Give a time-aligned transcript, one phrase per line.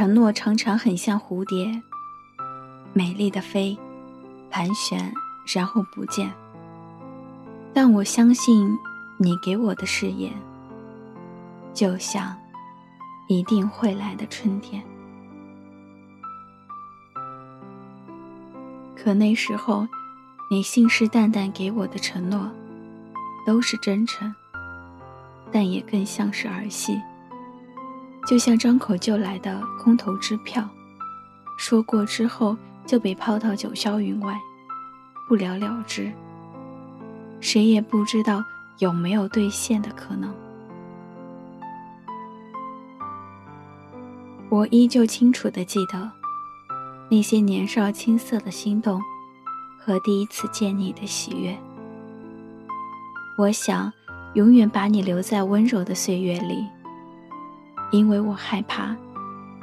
[0.00, 1.82] 承诺常常很像蝴蝶，
[2.94, 3.78] 美丽的飞，
[4.48, 5.12] 盘旋，
[5.44, 6.32] 然后不见。
[7.74, 8.78] 但我相信
[9.18, 10.32] 你给我的誓言，
[11.74, 12.34] 就像
[13.28, 14.82] 一定会来的春天。
[18.96, 19.86] 可那时候，
[20.50, 22.50] 你信誓旦旦给我的承诺，
[23.44, 24.34] 都是真诚，
[25.52, 26.98] 但也更像是儿戏，
[28.26, 30.68] 就像张口就来的空头支票，
[31.58, 32.56] 说过之后
[32.86, 34.38] 就被抛到九霄云外，
[35.28, 36.12] 不了了之。
[37.40, 38.44] 谁也不知道
[38.78, 40.32] 有没有兑现的可能。
[44.48, 46.10] 我依旧清楚的记得，
[47.10, 49.00] 那些年少青涩的心动，
[49.78, 51.56] 和第一次见你的喜悦。
[53.38, 53.92] 我想，
[54.34, 56.66] 永远把你留在温柔的岁月里，
[57.90, 58.94] 因为我害怕，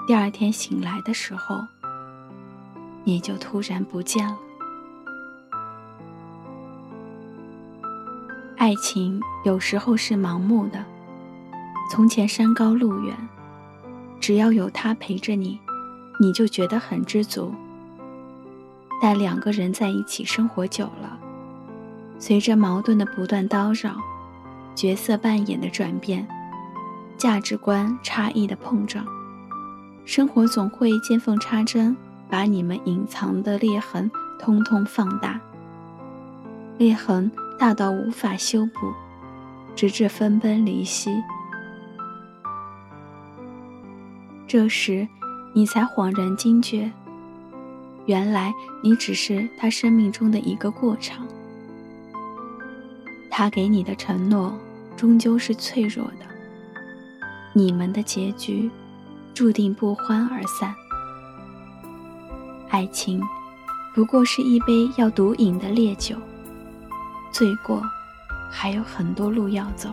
[0.05, 1.61] 第二天醒来的时候，
[3.05, 4.37] 你就突然不见了。
[8.57, 10.83] 爱情有时候是盲目的。
[11.89, 13.15] 从前山高路远，
[14.19, 15.57] 只要有他陪着你，
[16.19, 17.53] 你就觉得很知足。
[19.01, 21.17] 但两个人在一起生活久了，
[22.19, 23.95] 随着矛盾的不断叨扰，
[24.75, 26.27] 角色扮演的转变，
[27.17, 29.05] 价值观差异的碰撞，
[30.05, 31.97] 生活总会见缝插针，
[32.29, 35.39] 把你们隐藏的裂痕通通放大。
[36.77, 37.31] 裂痕。
[37.59, 38.93] 大到无法修补，
[39.75, 41.09] 直至分崩离析。
[44.47, 45.07] 这时，
[45.53, 46.91] 你才恍然惊觉，
[48.05, 51.25] 原来你只是他生命中的一个过场。
[53.27, 54.55] 他给你的承诺
[54.95, 56.27] 终究是脆弱的，
[57.57, 58.69] 你们的结局
[59.33, 60.75] 注定不欢而散。
[62.69, 63.19] 爱情
[63.95, 66.15] 不过是一杯要毒饮的烈酒。
[67.31, 67.81] 醉过，
[68.51, 69.89] 还有很多路要走。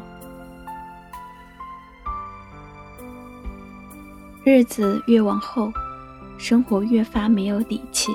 [4.44, 5.72] 日子越往后，
[6.36, 8.12] 生活越发没有底气。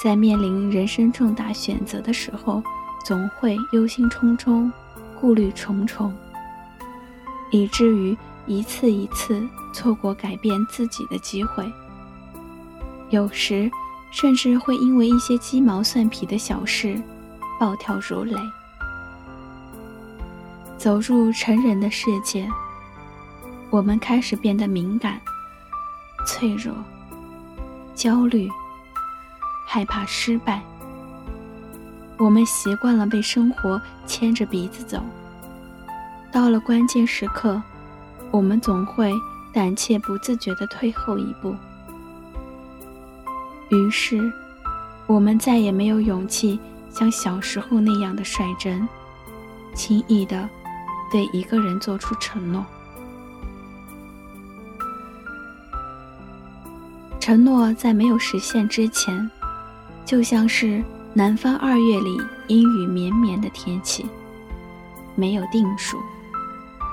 [0.00, 2.62] 在面临人生重大选择的时候，
[3.04, 4.70] 总会忧心忡忡、
[5.20, 6.14] 顾虑重重，
[7.50, 8.16] 以至于
[8.46, 11.70] 一次一次错过改变自己的机会。
[13.10, 13.70] 有时，
[14.10, 17.00] 甚至会因为一些鸡毛蒜皮的小事。
[17.56, 18.34] 暴跳如雷。
[20.76, 22.48] 走入成人的世界，
[23.70, 25.20] 我们开始变得敏感、
[26.26, 26.74] 脆弱、
[27.94, 28.48] 焦虑、
[29.64, 30.60] 害怕失败。
[32.18, 35.00] 我们习惯了被生活牵着鼻子走，
[36.32, 37.62] 到了关键时刻，
[38.34, 39.14] 我们总会
[39.52, 41.54] 胆怯不自觉地退后一步。
[43.70, 44.32] 于是，
[45.06, 46.58] 我们再也没有勇气。
[46.90, 48.88] 像小时候那样的率真，
[49.72, 50.48] 轻易的
[51.12, 52.64] 对一个人做出承诺。
[57.20, 59.30] 承诺在没有实现之前，
[60.04, 64.04] 就像是南方二月里阴雨绵绵的天气，
[65.14, 65.98] 没有定数，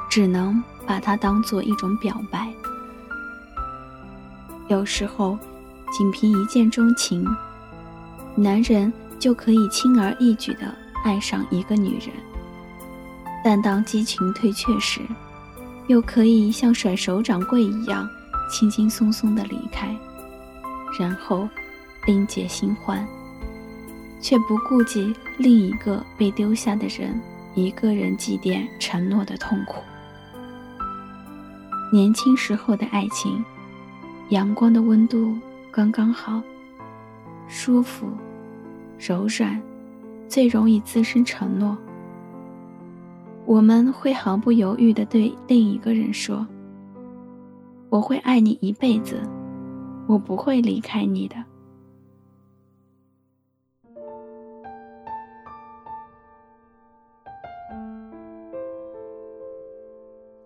[0.08, 2.52] 只能把它当做一种表白。
[4.68, 5.38] 有时候，
[5.92, 7.26] 仅凭一见钟情，
[8.36, 8.92] 男人。
[9.22, 12.10] 就可以轻而易举的爱上一个女人，
[13.44, 15.00] 但当激情退却时，
[15.86, 18.10] 又可以像甩手掌柜一样
[18.52, 19.96] 轻轻松松的离开，
[21.00, 21.48] 然后
[22.08, 23.08] 另结新欢，
[24.20, 27.22] 却不顾及另一个被丢下的人
[27.54, 29.84] 一个人祭奠承诺的痛苦。
[31.92, 33.44] 年轻时候的爱情，
[34.30, 35.36] 阳光的温度
[35.70, 36.42] 刚刚好，
[37.48, 38.08] 舒服。
[38.98, 39.62] 柔软，
[40.28, 41.78] 最容易滋生承诺。
[43.46, 46.48] 我们会毫不犹豫地对另一个人说
[47.90, 49.20] ：“我会爱你一辈子，
[50.08, 51.36] 我不会离开你的。”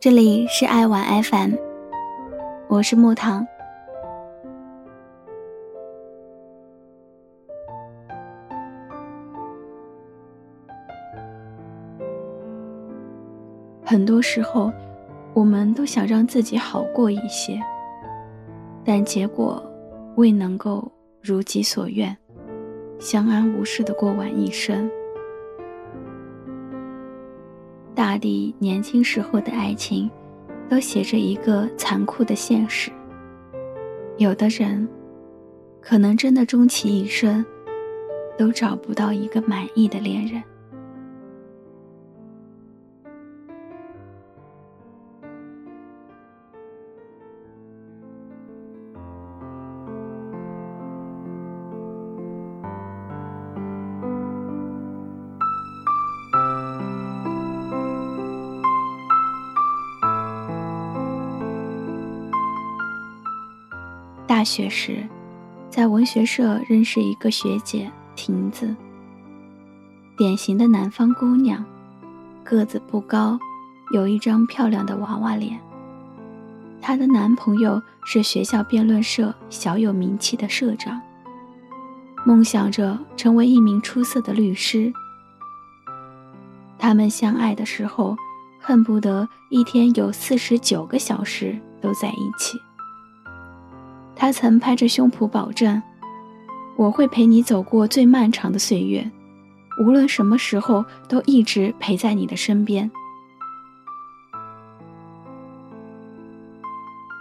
[0.05, 1.55] 这里是爱玩 FM，
[2.67, 3.43] 我是木糖。
[13.83, 14.71] 很多时候，
[15.33, 17.59] 我们都想让自己好过一些，
[18.85, 19.59] 但结果
[20.17, 20.87] 未能够
[21.19, 22.15] 如己所愿，
[22.99, 24.87] 相安无事的过完一生。
[27.95, 30.12] 大地年轻时候的爱情，
[30.69, 32.92] 都写着一个残酷的现实：
[34.18, 34.88] 有的人，
[35.81, 37.44] 可能真的终其一生，
[38.38, 40.44] 都找不到一个满意的恋人。
[64.45, 65.03] 学时，
[65.69, 68.74] 在文学社认识一个学姐亭子。
[70.15, 71.65] 典型的南方姑娘，
[72.44, 73.38] 个子不高，
[73.92, 75.59] 有一张漂亮的娃娃脸。
[76.80, 81.01] 她的男朋友是学校辩论社小有名气的社长，
[82.25, 84.94] 梦想着成为一名出色的律师。
[86.77, 88.15] 他们相爱的时候，
[88.62, 92.57] 恨不得一天有四十九个小时都在一起。
[94.15, 95.81] 他曾拍着胸脯保证
[96.77, 99.12] ：“我会陪你走过最漫长的岁月，
[99.81, 102.89] 无论什么时候都一直陪在你的身边。”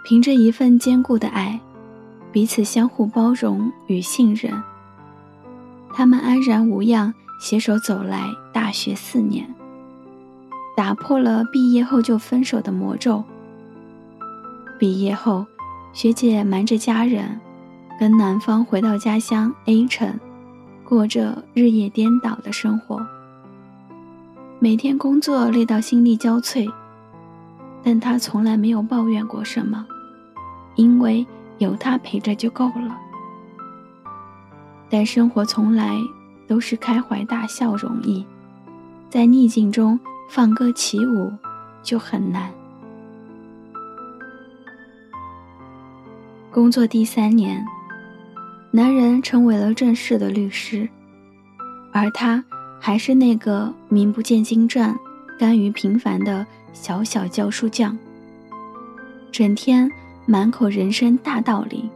[0.05, 1.59] 凭着一份坚固的爱，
[2.31, 4.63] 彼此相互包容与信任，
[5.93, 9.53] 他们安然无恙携手走来大学四年，
[10.77, 13.23] 打破了毕业后就分手的魔咒。
[14.79, 15.45] 毕业后。
[15.95, 17.39] 学姐瞒着家人，
[17.97, 20.19] 跟男方回到家乡 A 城，
[20.83, 23.01] 过着日夜颠倒的生活。
[24.59, 26.69] 每天工作累到心力交瘁，
[27.81, 29.85] 但她从来没有抱怨过什么，
[30.75, 31.25] 因为
[31.59, 32.99] 有他陪着就够了。
[34.89, 35.97] 但生活从来
[36.45, 38.25] 都是开怀大笑容易，
[39.09, 39.97] 在逆境中
[40.27, 41.31] 放歌起舞
[41.81, 42.51] 就很难。
[46.55, 47.65] 工作第三年，
[48.71, 50.87] 男人成为了正式的律师，
[51.91, 52.41] 而她
[52.79, 54.97] 还是那个名不见经传、
[55.37, 57.97] 甘于平凡的小小教书匠。
[59.33, 59.91] 整天
[60.25, 61.89] 满口人生大道理，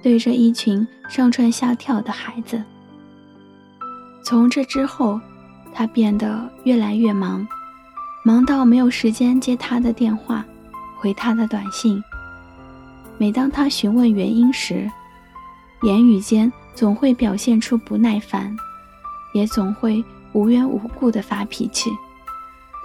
[0.00, 2.64] 对着一群上蹿下跳的孩子。
[4.24, 5.20] 从这之后，
[5.74, 7.46] 他变得越来越忙，
[8.24, 10.42] 忙到没有时间接他的电话，
[10.96, 12.02] 回他的短信。
[13.20, 14.90] 每当他询问原因时，
[15.82, 18.56] 言语间总会表现出不耐烦，
[19.34, 20.02] 也总会
[20.32, 21.90] 无缘无故的发脾气。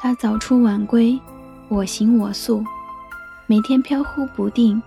[0.01, 1.17] 他早出晚归，
[1.69, 2.61] 我行我素，
[3.47, 4.83] 每天飘忽不定，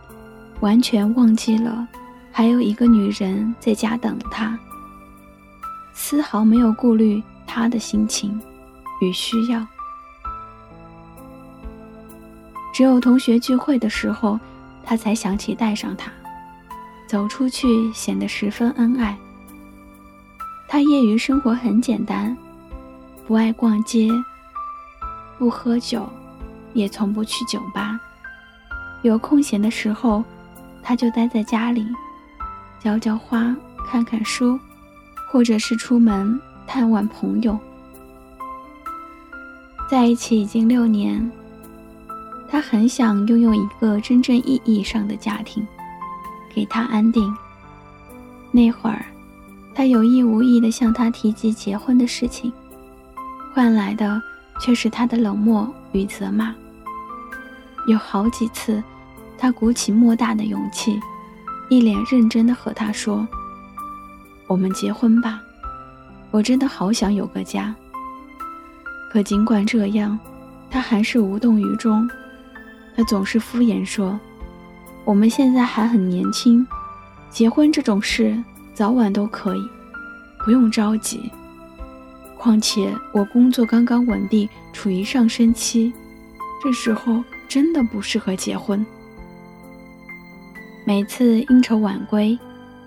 [0.61, 1.89] 完全忘记了
[2.31, 4.55] 还有一个女人在家等他，
[5.94, 8.39] 丝毫没有顾虑他的心情
[9.01, 9.67] 与需要。
[12.75, 14.39] 只有同学聚会的时候。
[14.88, 16.11] 他才想起带上它，
[17.06, 19.14] 走出去显得十分恩爱。
[20.67, 22.35] 他业余生活很简单，
[23.26, 24.08] 不爱逛街，
[25.38, 26.08] 不喝酒，
[26.73, 28.00] 也从不去酒吧。
[29.02, 30.25] 有空闲的时候，
[30.82, 31.87] 他就待在家里，
[32.82, 33.55] 浇浇花，
[33.87, 34.58] 看看书，
[35.31, 37.58] 或者是出门探望朋友。
[39.91, 41.31] 在一起已经六年。
[42.50, 45.67] 他很想拥有一个真正意义上的家庭，
[46.55, 47.32] 给他安定。
[48.50, 49.05] 那会儿，
[49.74, 52.50] 他有意无意地向他提及结婚的事情，
[53.52, 54.20] 换来的
[54.60, 56.55] 却是他的冷漠与责骂。
[57.86, 58.82] 有好几次，
[59.36, 60.98] 他鼓起莫大的勇气，
[61.69, 63.28] 一脸认真地和他说
[64.48, 65.40] ：“我们结婚吧，
[66.31, 67.74] 我真的好想有个家。”
[69.12, 70.19] 可尽管这样，
[70.70, 72.08] 他还是无动于衷。
[72.98, 74.19] 他总是敷衍说
[75.06, 76.67] ：“我们现在还很年轻，
[77.31, 78.36] 结婚这种事
[78.74, 79.60] 早晚都可以，
[80.44, 81.31] 不用着急。
[82.36, 85.93] 况且我工作刚刚稳定，处于上升期，
[86.60, 88.84] 这时候真的不适合结婚。”
[90.84, 92.36] 每次应酬晚归，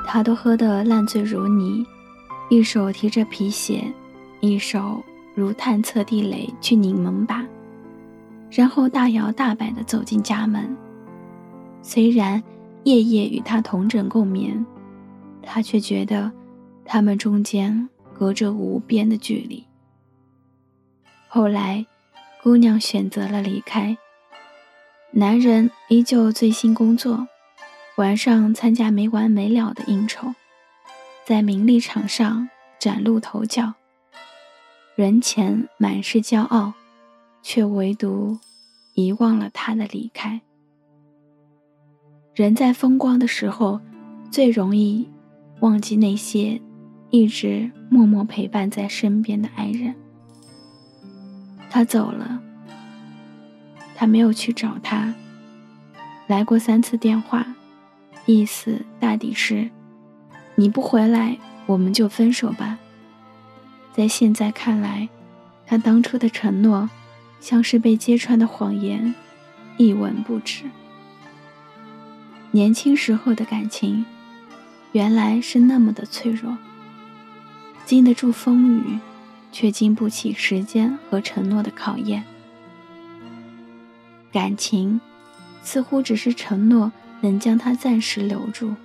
[0.06, 1.86] 他都喝得烂醉如泥，
[2.50, 3.82] 一手提着皮鞋，
[4.42, 5.02] 一手
[5.36, 7.46] 如探测地雷去拧门把。
[8.52, 10.76] 然后大摇大摆地走进家门。
[11.82, 12.44] 虽然
[12.84, 14.64] 夜夜与他同枕共眠，
[15.42, 16.32] 他却觉得
[16.84, 19.66] 他们中间隔着无边的距离。
[21.28, 21.86] 后来，
[22.44, 23.98] 姑娘选择了离开，
[25.12, 27.26] 男人依旧醉心工作，
[27.96, 30.34] 晚上参加没完没了的应酬，
[31.26, 33.74] 在名利场上崭露头角，
[34.96, 36.74] 人前满是骄傲。
[37.42, 38.38] 却唯独
[38.94, 40.42] 遗忘了他的离开。
[42.34, 43.80] 人在风光的时候，
[44.32, 45.08] 最容易
[45.60, 46.62] 忘记那些
[47.10, 49.94] 一直默默陪伴在身边的爱人。
[51.70, 52.42] 他走了，
[53.96, 55.14] 他没有去找他，
[56.28, 57.46] 来过三次电话，
[58.26, 59.70] 意思大抵是：
[60.56, 62.80] 你不回来，我们就分手吧。
[63.94, 65.10] 在现在看来，
[65.66, 66.90] 他当初的承诺，
[67.42, 69.14] 像是被揭穿的谎言，
[69.76, 70.64] 一文不值。
[72.52, 74.06] 年轻时候的感情，
[74.92, 76.58] 原来是那么的脆弱，
[77.84, 79.00] 经得住风雨，
[79.52, 82.24] 却经不起时间和承诺的考验。
[84.32, 85.02] 感情，
[85.64, 88.76] 似乎只是承诺能将它暂时留住，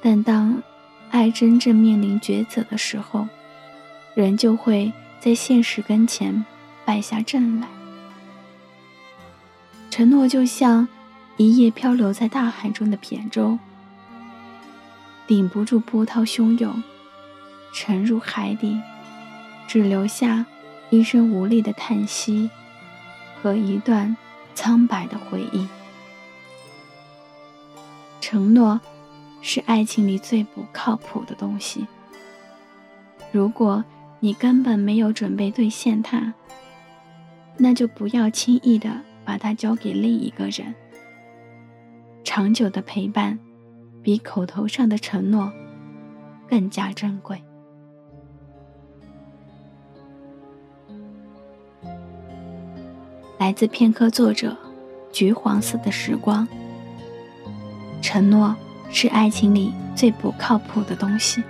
[0.00, 0.62] 但当
[1.10, 3.26] 爱真正面临抉择的时候，
[4.14, 6.44] 人就会在现实跟前
[6.84, 7.68] 败下阵来。
[9.90, 10.88] 承诺就像。
[11.38, 13.58] 一叶漂流在大海中的扁舟，
[15.26, 16.82] 顶不住波涛汹涌，
[17.72, 18.78] 沉入海底，
[19.66, 20.44] 只留下
[20.90, 22.50] 一声无力的叹息
[23.40, 24.14] 和一段
[24.54, 25.66] 苍白的回忆。
[28.20, 28.78] 承诺
[29.40, 31.86] 是爱情里最不靠谱的东西。
[33.32, 33.82] 如果
[34.20, 36.34] 你根本没有准备兑现它，
[37.56, 38.90] 那就不要轻易的
[39.24, 40.74] 把它交给另一个人。
[42.24, 43.38] 长久的陪伴，
[44.02, 45.52] 比口头上的承诺
[46.48, 47.42] 更加珍贵。
[53.38, 54.56] 来自片刻作者：
[55.10, 56.46] 橘黄色的时光。
[58.00, 58.54] 承诺
[58.90, 61.42] 是爱情里最不靠谱的东西。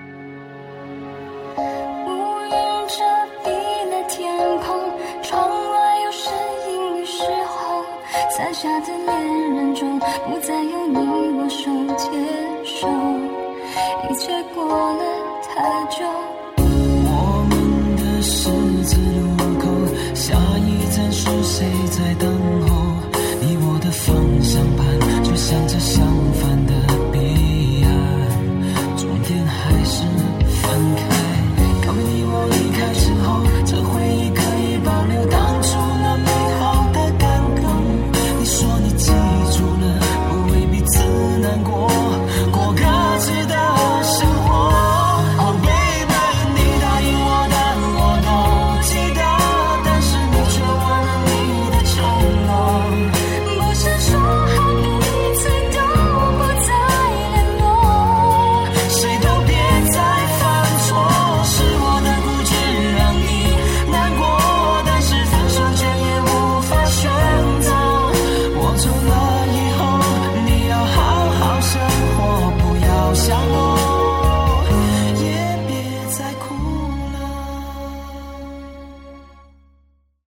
[8.35, 12.89] 伞下的恋人中，不再有你我手牵手，
[14.09, 15.05] 一切过了
[15.43, 16.32] 太久。